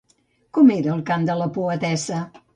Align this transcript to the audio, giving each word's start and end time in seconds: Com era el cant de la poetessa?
Com 0.57 0.71
era 0.75 0.91
el 0.95 1.03
cant 1.11 1.29
de 1.29 1.37
la 1.43 1.49
poetessa? 1.61 2.25